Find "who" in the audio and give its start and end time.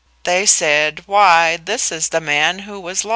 2.65-2.79